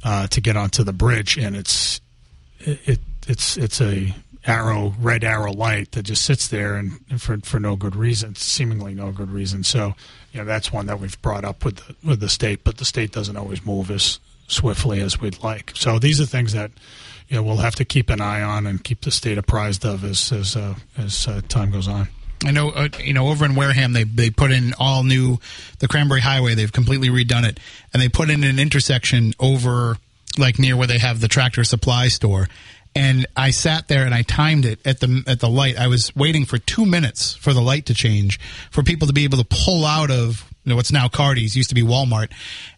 [0.03, 2.01] uh, to get onto the bridge, and it's
[2.59, 4.15] it, it's it's a
[4.47, 8.93] arrow red arrow light that just sits there and for for no good reason, seemingly
[8.93, 9.63] no good reason.
[9.63, 9.93] So
[10.31, 12.85] you know that's one that we've brought up with the, with the state, but the
[12.85, 15.71] state doesn't always move as swiftly as we'd like.
[15.75, 16.71] So these are things that
[17.37, 20.31] know we'll have to keep an eye on and keep the state apprised of as
[20.31, 22.07] as uh, as uh, time goes on.
[22.43, 25.37] I know, uh, you know, over in Wareham, they they put in all new
[25.79, 26.55] the Cranberry Highway.
[26.55, 27.59] They've completely redone it,
[27.93, 29.97] and they put in an intersection over
[30.37, 32.47] like near where they have the tractor supply store.
[32.93, 35.77] And I sat there and I timed it at the at the light.
[35.77, 38.39] I was waiting for two minutes for the light to change
[38.69, 41.69] for people to be able to pull out of you know, what's now Cardi's, used
[41.69, 42.31] to be Walmart,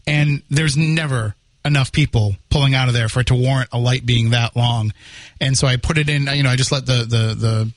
[0.06, 1.36] and there's never
[1.66, 4.94] enough people pulling out of there for it to warrant a light being that long.
[5.40, 6.28] And so I put it in.
[6.28, 7.72] You know, I just let the the the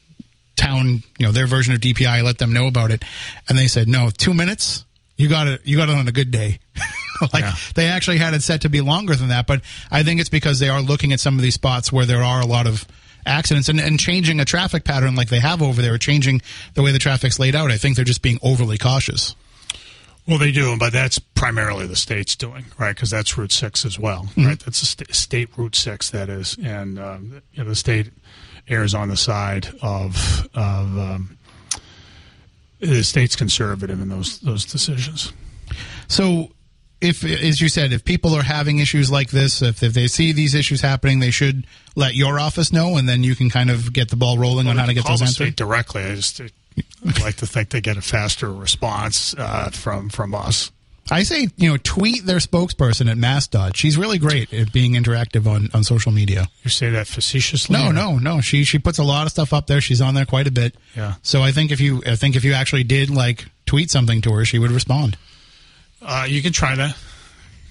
[0.56, 3.04] town, you know, their version of DPI, let them know about it,
[3.48, 4.84] and they said, no, two minutes.
[5.16, 5.62] You got it.
[5.64, 6.58] You got it on a good day.
[7.32, 7.54] like yeah.
[7.74, 10.58] they actually had it set to be longer than that, but I think it's because
[10.58, 12.86] they are looking at some of these spots where there are a lot of
[13.24, 16.42] accidents and, and changing a traffic pattern like they have over there, changing
[16.74, 17.70] the way the traffic's laid out.
[17.70, 19.34] I think they're just being overly cautious.
[20.26, 22.94] Well, they do, but that's primarily the state's doing, right?
[22.94, 24.46] Because that's Route Six as well, mm-hmm.
[24.46, 24.58] right?
[24.58, 28.10] That's a st- state Route Six, that is, and um, you know, the state
[28.68, 31.38] errs on the side of of um,
[32.80, 35.32] the state's conservative in those those decisions.
[36.08, 36.50] So,
[37.00, 40.32] if as you said, if people are having issues like this, if, if they see
[40.32, 43.92] these issues happening, they should let your office know, and then you can kind of
[43.92, 45.56] get the ball rolling well, on how to get those answered.
[45.56, 46.02] directly.
[46.02, 50.70] I just I'd like to think they get a faster response uh, from from us.
[51.08, 53.76] I say, you know, tweet their spokesperson at MassDOT.
[53.76, 56.48] She's really great at being interactive on, on social media.
[56.64, 57.76] You say that facetiously?
[57.76, 57.92] No, or?
[57.92, 58.40] no, no.
[58.40, 59.80] She she puts a lot of stuff up there.
[59.80, 60.74] She's on there quite a bit.
[60.96, 61.14] Yeah.
[61.22, 64.32] So I think if you I think if you actually did like tweet something to
[64.32, 65.16] her, she would respond.
[66.06, 66.96] Uh, you can try that.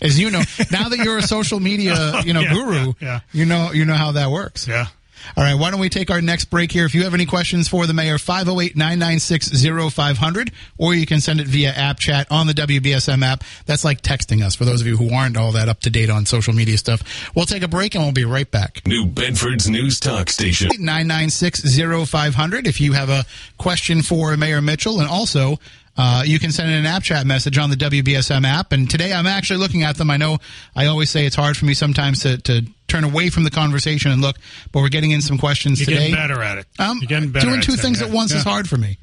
[0.01, 3.19] As you know, now that you're a social media, you know, yeah, guru, yeah, yeah.
[3.31, 4.67] you know you know how that works.
[4.67, 4.87] Yeah.
[5.35, 6.85] All right, why don't we take our next break here?
[6.85, 11.39] If you have any questions for the mayor, 508 996 0500, or you can send
[11.39, 13.43] it via app chat on the WBSM app.
[13.65, 16.09] That's like texting us for those of you who aren't all that up to date
[16.09, 17.31] on social media stuff.
[17.35, 18.85] We'll take a break and we'll be right back.
[18.85, 20.69] New Bedford's News Talk Station.
[20.77, 21.75] 996
[22.09, 23.25] 0500 if you have a
[23.57, 24.99] question for Mayor Mitchell.
[24.99, 25.59] And also,
[25.97, 28.71] uh, you can send in an app chat message on the WBSM app.
[28.71, 30.09] And today I'm actually looking at them.
[30.09, 30.39] I know
[30.75, 34.11] I always say it's hard for me sometimes to, to turn away from the conversation
[34.11, 34.37] and look,
[34.71, 35.91] but we're getting in some questions today.
[35.91, 36.11] You're today.
[36.11, 36.67] Getting better at it.
[36.79, 38.39] Um, You're getting better doing two things at once yeah.
[38.39, 38.97] is hard for me.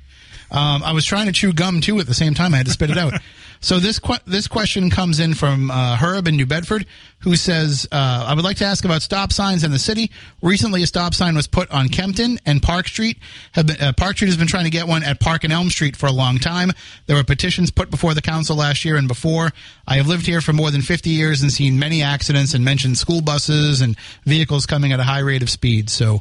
[0.53, 2.55] Um, I was trying to chew gum too at the same time.
[2.55, 3.15] I had to spit it out.
[3.63, 6.85] So this que- this question comes in from uh, Herb in New Bedford,
[7.21, 10.11] who says, uh, "I would like to ask about stop signs in the city.
[10.43, 13.19] Recently, a stop sign was put on Kempton and Park Street.
[13.55, 15.95] Been, uh, Park Street has been trying to get one at Park and Elm Street
[15.95, 16.73] for a long time.
[17.07, 19.53] There were petitions put before the council last year and before.
[19.87, 22.99] I have lived here for more than 50 years and seen many accidents and mentioned
[22.99, 25.89] school buses and vehicles coming at a high rate of speed.
[25.89, 26.21] So."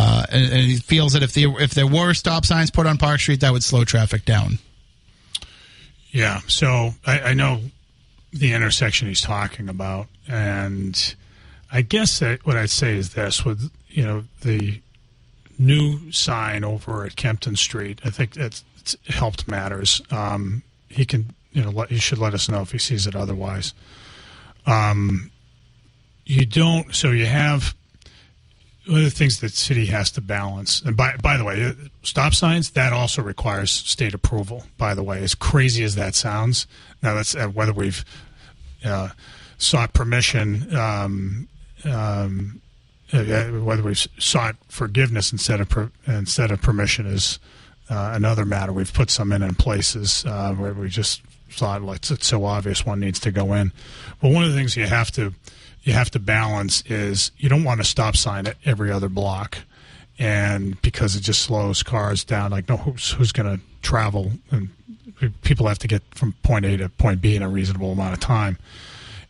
[0.00, 2.96] Uh, and, and he feels that if the if there were stop signs put on
[2.98, 4.60] Park Street, that would slow traffic down.
[6.10, 6.40] Yeah.
[6.46, 7.62] So I, I know
[8.32, 11.16] the intersection he's talking about, and
[11.72, 14.80] I guess that what I'd say is this: with you know the
[15.58, 20.00] new sign over at Kempton Street, I think that's it's helped matters.
[20.12, 23.16] Um, he can you know let, he should let us know if he sees it
[23.16, 23.74] otherwise.
[24.64, 25.32] Um,
[26.24, 26.94] you don't.
[26.94, 27.74] So you have
[28.88, 30.80] one of the things that city has to balance.
[30.80, 31.72] And by by the way, uh,
[32.02, 34.64] stop signs that also requires state approval.
[34.78, 36.66] By the way, as crazy as that sounds,
[37.02, 38.04] now that's uh, whether we've
[38.84, 39.10] uh,
[39.58, 41.48] sought permission, um,
[41.84, 42.62] um,
[43.12, 47.38] uh, whether we've sought forgiveness instead of per, instead of permission is
[47.90, 48.72] uh, another matter.
[48.72, 52.84] We've put some in in places uh, where we just thought like it's so obvious
[52.84, 53.72] one needs to go in.
[54.20, 55.34] But one of the things you have to
[55.88, 59.56] you have to balance is you don't want to stop sign at every other block,
[60.18, 62.50] and because it just slows cars down.
[62.50, 64.68] Like no, who's who's going to travel and
[65.42, 68.20] people have to get from point A to point B in a reasonable amount of
[68.20, 68.58] time.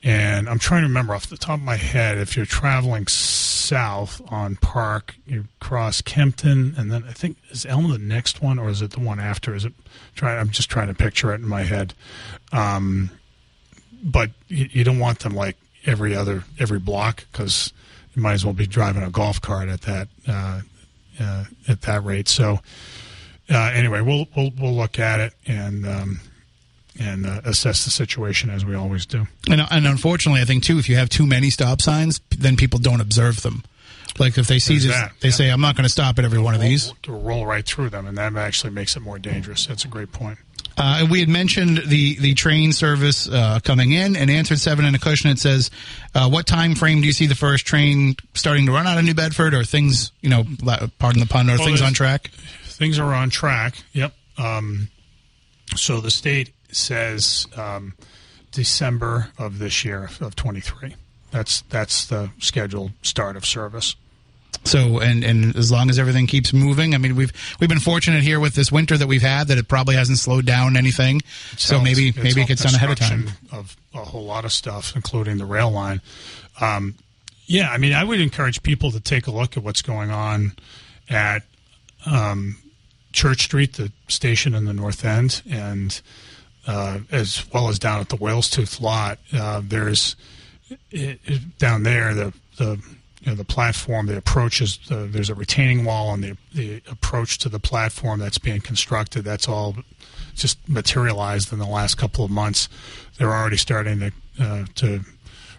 [0.02, 4.20] And I'm trying to remember off the top of my head if you're traveling south
[4.28, 8.68] on Park, you cross Kempton, and then I think is Elm the next one, or
[8.68, 9.54] is it the one after?
[9.54, 9.74] Is it?
[10.16, 11.94] trying I'm just trying to picture it in my head.
[12.50, 13.10] Um,
[14.02, 17.72] but you, you don't want them like every other every block because
[18.14, 20.60] you might as well be driving a golf cart at that uh,
[21.20, 22.28] uh, at that rate.
[22.28, 22.60] So
[23.50, 25.86] uh, anyway, we'll we'll we'll look at it and.
[25.86, 26.20] Um,
[27.00, 29.24] and uh, assess the situation as we always do.
[29.48, 32.80] And, and unfortunately, I think too, if you have too many stop signs, then people
[32.80, 33.62] don't observe them.
[34.18, 35.34] Like if they see, this, they yeah.
[35.34, 37.90] say, "I'm not going to stop at every one of these." To roll right through
[37.90, 39.66] them, and that actually makes it more dangerous.
[39.66, 40.38] That's a great point.
[40.78, 44.94] Uh, we had mentioned the the train service uh, coming in, and answered seven in
[44.94, 45.32] Acushnet.
[45.32, 45.70] It says,
[46.14, 49.04] uh, "What time frame do you see the first train starting to run out of
[49.04, 50.44] New Bedford, or things, you know,
[50.98, 52.28] pardon the pun, or well, things on track?"
[52.64, 53.74] Things are on track.
[53.92, 54.14] Yep.
[54.38, 54.88] Um,
[55.74, 57.94] so the state says um,
[58.52, 60.94] December of this year of twenty three.
[61.32, 63.96] That's that's the scheduled start of service.
[64.64, 68.22] So and and as long as everything keeps moving, I mean we've we've been fortunate
[68.22, 71.22] here with this winter that we've had that it probably hasn't slowed down anything.
[71.56, 73.30] so maybe maybe it gets done ahead of time.
[73.52, 76.00] Of a whole lot of stuff, including the rail line.
[76.60, 76.94] Um,
[77.46, 80.52] yeah, I mean, I would encourage people to take a look at what's going on
[81.08, 81.42] at
[82.04, 82.56] um,
[83.12, 85.98] Church Street, the station in the North End, and
[86.66, 89.18] uh, as well as down at the Whale's Tooth lot.
[89.32, 90.14] Uh, there's
[90.90, 92.82] it, it, down there the the
[93.22, 96.82] you know, the platform, the approach is uh, there's a retaining wall on the the
[96.90, 99.24] approach to the platform that's being constructed.
[99.24, 99.76] That's all
[100.34, 102.68] just materialized in the last couple of months.
[103.18, 105.00] They're already starting to uh, to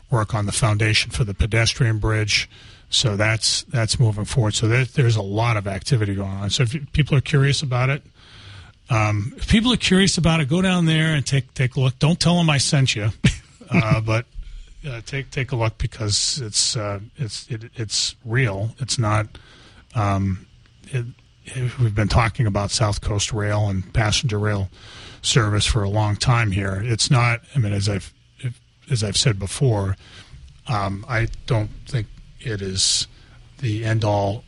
[0.10, 2.50] work on the foundation for the pedestrian bridge.
[2.90, 4.56] So that's that's moving forward.
[4.56, 6.50] So there, there's a lot of activity going on.
[6.50, 8.02] So if people are curious about it,
[8.90, 12.00] um, if people are curious about it, go down there and take take a look.
[12.00, 13.10] Don't tell them I sent you,
[13.70, 14.26] uh, but
[14.88, 18.76] uh, take take a look because it's uh, it's it, it's real.
[18.80, 19.28] It's not.
[19.96, 20.46] Um,
[20.88, 21.06] it,
[21.46, 24.70] it, we've been talking about South Coast Rail and passenger rail
[25.22, 26.82] service for a long time here.
[26.84, 27.42] It's not.
[27.56, 28.14] I mean, as I've
[28.90, 29.96] as I've said before,
[30.68, 32.08] um, I don't think
[32.40, 33.08] it is
[33.60, 34.44] the end all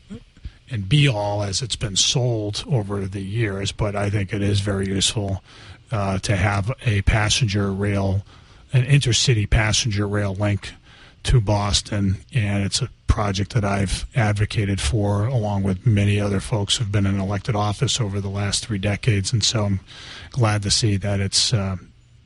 [0.70, 4.62] and be all as it's been sold over the years, but I think it is
[4.62, 5.44] very useful
[5.91, 8.26] uh, to have a passenger rail
[8.74, 10.74] an intercity passenger rail link
[11.24, 16.78] to Boston, and it's a project that I've advocated for, along with many other folks
[16.78, 19.34] who've been in elected office over the last three decades.
[19.34, 19.80] And so I'm
[20.32, 21.76] glad to see that it's uh,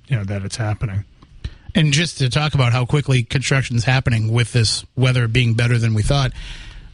[0.07, 1.03] you know that it's happening.
[1.73, 5.77] And just to talk about how quickly construction is happening with this weather being better
[5.77, 6.31] than we thought,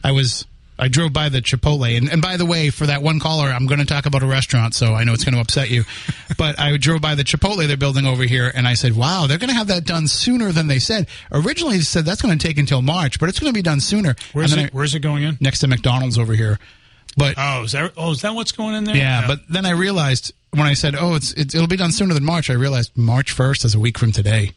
[0.02, 0.46] I was
[0.78, 3.66] I drove by the Chipotle, and, and by the way, for that one caller, I'm
[3.66, 5.84] going to talk about a restaurant, so I know it's going to upset you.
[6.38, 9.38] but I drove by the Chipotle they're building over here, and I said, "Wow, they're
[9.38, 12.46] going to have that done sooner than they said." Originally, they said that's going to
[12.46, 14.16] take until March, but it's going to be done sooner.
[14.32, 14.58] Where's it?
[14.58, 15.38] I, where's it going in?
[15.40, 16.58] Next to McDonald's over here.
[17.16, 18.96] But oh, is that oh, is that what's going in there?
[18.96, 19.26] Yeah, yeah.
[19.26, 22.24] but then I realized when I said, "Oh, it's, it's it'll be done sooner than
[22.24, 24.52] March," I realized March first is a week from today.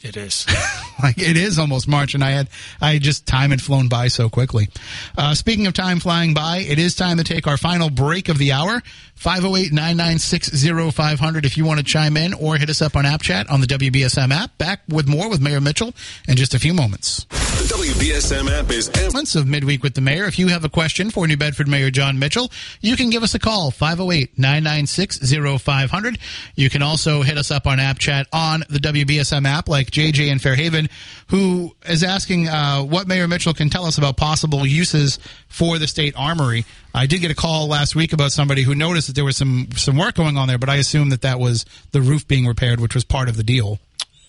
[0.00, 0.46] It is.
[1.02, 2.48] like it is almost March, and I had
[2.80, 4.68] I just time had flown by so quickly.
[5.16, 8.38] Uh, speaking of time flying by, it is time to take our final break of
[8.38, 8.82] the hour.
[9.18, 13.60] 508-996-0500 if you want to chime in or hit us up on app chat on
[13.60, 14.56] the WBSM app.
[14.58, 15.92] Back with more with Mayor Mitchell
[16.26, 17.24] in just a few moments.
[17.24, 20.24] The WBSM app is moments of midweek with the mayor.
[20.24, 23.34] If you have a question for New Bedford Mayor Jon Mitchell, you can give us
[23.34, 26.18] a call 508-996-0500.
[26.54, 30.30] You can also hit us up on app chat on the WBSM app like JJ
[30.30, 30.88] in Fairhaven
[31.28, 35.18] who is asking uh, what Mayor Mitchell can tell us about possible uses
[35.48, 36.64] for the state armory.
[36.98, 39.68] I did get a call last week about somebody who noticed that there was some
[39.76, 42.80] some work going on there, but I assume that that was the roof being repaired,
[42.80, 43.78] which was part of the deal.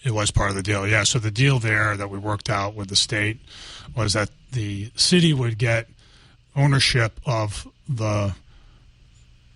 [0.04, 1.04] It was part of the deal, yeah.
[1.04, 3.40] So the deal there that we worked out with the state
[3.96, 5.88] was that the city would get
[6.56, 8.36] ownership of the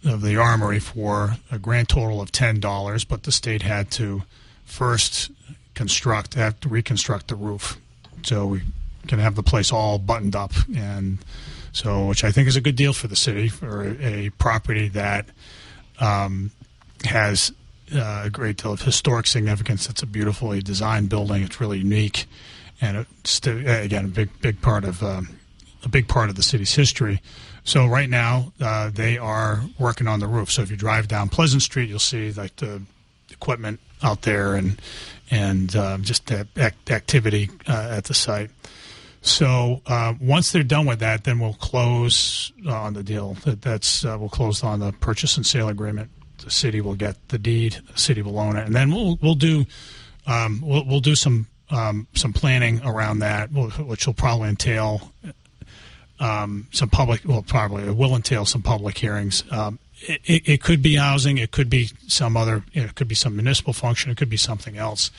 [0.04, 4.24] of the armory for a grand total of ten dollars, but the state had to
[4.66, 5.30] first
[5.76, 7.78] construct, have to reconstruct the roof,
[8.24, 8.62] so we
[9.08, 11.20] can have the place all buttoned up, and
[11.74, 15.26] so which I think is a good deal for the city for a, property that
[16.00, 16.52] um,
[17.04, 17.52] has
[17.94, 19.90] uh, a great deal of historic significance.
[19.90, 21.44] It's a beautifully designed building.
[21.44, 22.26] It's really unique,
[22.80, 25.36] and it's again a big big part of um,
[25.84, 27.22] a big part of the city's history.
[27.66, 30.52] So right now uh, they are working on the roof.
[30.52, 32.82] So if you drive down Pleasant Street, you'll see like the
[33.32, 34.80] equipment out there and
[35.32, 38.52] and uh, just the act- activity uh, at the site.
[39.24, 43.36] So uh, once they're done with that, then we'll close on the deal.
[43.46, 46.12] That, that's uh, we'll close on the purchase and sale agreement.
[46.44, 47.78] The city will get the deed.
[47.94, 49.66] The city will own it, and then we'll we'll do
[50.28, 55.14] um, we'll, we'll do some um, some planning around that, which will probably entail
[56.20, 57.22] um, some public.
[57.26, 59.46] Well, probably it will entail some public hearings.
[59.52, 61.38] Um, it, it, it, could be housing.
[61.38, 62.66] It could be some other.
[62.74, 64.12] You know, it could be some municipal function.
[64.12, 65.12] It could be something else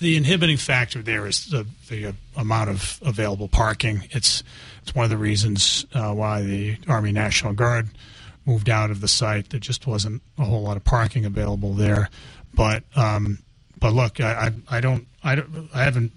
[0.00, 4.08] the inhibiting factor there is the, the uh, amount of available parking.
[4.10, 4.42] It's
[4.82, 7.88] it's one of the reasons uh, why the Army National Guard
[8.46, 9.50] moved out of the site.
[9.50, 12.10] There just wasn't a whole lot of parking available there.
[12.52, 13.38] But um,
[13.78, 16.12] but look, I, I, I, don't I don't I haven't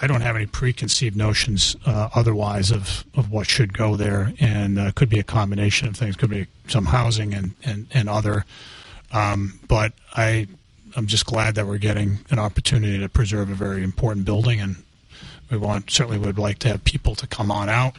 [0.00, 4.78] I don't have any preconceived notions uh, otherwise of, of what should go there, and
[4.78, 6.16] uh, could be a combination of things.
[6.16, 8.44] Could be some housing and and and other.
[9.12, 10.48] Um, but I
[10.96, 14.76] I'm just glad that we're getting an opportunity to preserve a very important building, and
[15.50, 17.96] we want certainly would like to have people to come on out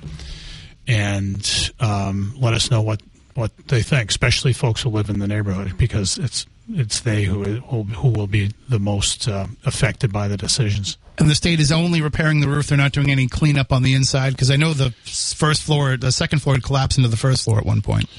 [0.88, 3.02] and um, let us know what
[3.36, 7.39] what they think, especially folks who live in the neighborhood, because it's it's they who
[7.39, 10.98] will, who will be the most uh, affected by the decisions.
[11.18, 13.94] And the state is only repairing the roof; they're not doing any cleanup on the
[13.94, 17.44] inside, because I know the first floor, the second floor, had collapsed into the first
[17.44, 18.10] floor at one point.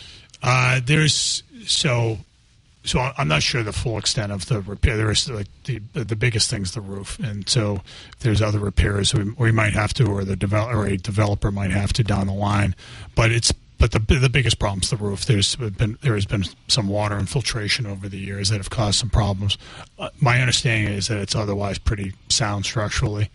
[0.43, 2.19] Uh, there's so
[2.85, 4.97] so I'm not sure the full extent of the repair.
[4.97, 7.81] There is like the the biggest thing's the roof, and so
[8.21, 11.71] there's other repairs we, we might have to, or the develop, or a developer might
[11.71, 12.75] have to down the line.
[13.15, 15.25] But it's but the the biggest problem's the roof.
[15.25, 19.11] There's been there has been some water infiltration over the years that have caused some
[19.11, 19.57] problems.
[19.99, 23.31] Uh, my understanding is that it's otherwise pretty sound structurally.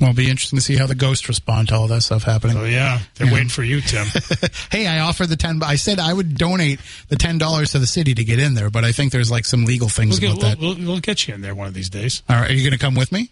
[0.00, 2.56] Well, it'll be interesting to see how the ghosts respond to all that stuff happening.
[2.56, 3.32] Oh yeah, they're yeah.
[3.32, 4.06] waiting for you, Tim.
[4.72, 5.62] hey, I offered the ten.
[5.62, 8.70] I said I would donate the ten dollars to the city to get in there,
[8.70, 10.58] but I think there's like some legal things we'll about get, that.
[10.58, 12.24] We'll, we'll, get you in there one of these days.
[12.28, 13.30] All right, are you going to come with me?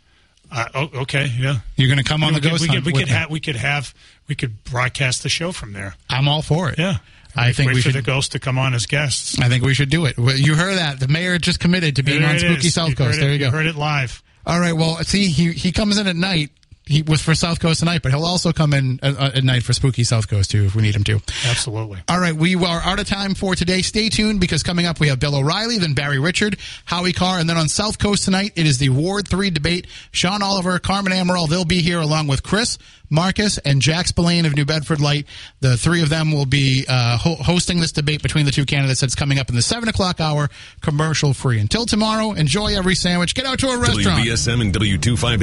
[0.53, 1.61] Uh, oh, okay, yeah.
[1.77, 2.85] You're going to come on we the ghost we hunt.
[2.85, 3.93] Could, we could have we could have
[4.29, 5.95] we could broadcast the show from there.
[6.09, 6.79] I'm all for it.
[6.79, 6.99] Yeah.
[7.35, 9.41] I think wait we for should the ghost to come on as guests.
[9.41, 10.17] I think we should do it.
[10.19, 12.75] You heard that the mayor just committed to being there on Spooky is.
[12.75, 13.19] South you Coast.
[13.19, 13.47] There you go.
[13.47, 14.23] You heard it live.
[14.47, 14.73] All right.
[14.73, 16.51] Well, see, he he comes in at night
[16.85, 19.73] he was for South Coast tonight, but he'll also come in at, at, night for
[19.73, 21.21] Spooky South Coast too if we need him to.
[21.49, 22.01] Absolutely.
[22.09, 23.83] All right, we are out of time for today.
[23.83, 27.49] Stay tuned because coming up we have Bill O'Reilly, then Barry Richard, Howie Carr, and
[27.49, 29.87] then on South Coast tonight it is the Ward Three debate.
[30.11, 32.79] Sean Oliver, Carmen Amaral, they'll be here along with Chris,
[33.11, 35.27] Marcus, and Jack Spillane of New Bedford Light.
[35.61, 39.01] The three of them will be uh, ho- hosting this debate between the two candidates.
[39.01, 41.61] That's coming up in the seven o'clock hour, commercial free.
[41.61, 43.35] Until tomorrow, enjoy every sandwich.
[43.35, 44.27] Get out to a restaurant.
[44.27, 45.41] WBSM and W two five.